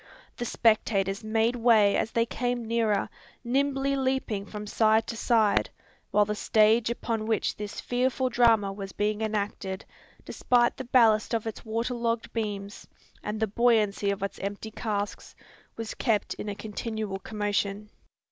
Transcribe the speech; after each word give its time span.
The 0.35 0.45
spectators 0.45 1.23
made 1.23 1.55
way 1.55 1.95
as 1.95 2.09
they 2.11 2.25
came 2.25 2.65
nearer, 2.67 3.07
nimbly 3.43 3.95
leaping 3.95 4.47
from 4.47 4.65
side 4.65 5.05
to 5.05 5.15
side; 5.15 5.69
while 6.09 6.25
the 6.25 6.33
stage 6.33 6.89
upon 6.89 7.27
which 7.27 7.55
this 7.55 7.79
fearful 7.79 8.27
drama 8.29 8.73
was 8.73 8.93
being 8.93 9.21
enacted, 9.21 9.85
despite 10.25 10.75
the 10.77 10.85
ballast 10.85 11.35
of 11.35 11.45
its 11.45 11.63
water 11.63 11.93
logged 11.93 12.33
beams, 12.33 12.87
and 13.21 13.39
the 13.39 13.45
buoyancy 13.45 14.09
of 14.09 14.23
its 14.23 14.39
empty 14.39 14.71
casks, 14.71 15.35
was 15.77 15.93
kept 15.93 16.33
in 16.33 16.49
a 16.49 16.55
continual 16.55 17.19
commotion. 17.19 17.91